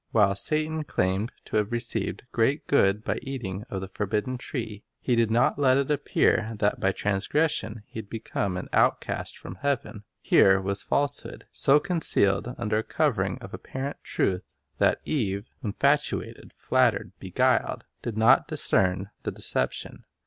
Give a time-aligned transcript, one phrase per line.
[0.11, 5.15] While Satan claimed to have received great good by eating of the forbidden tree, he
[5.15, 10.03] did not let it appear that by transgression he had become an outcast from heaven.
[10.23, 17.11] Here was falsehood, so concealed under a covering of apparent truth that Eve, infatuated, flattered,
[17.19, 20.05] beguiled, did not discern the deception.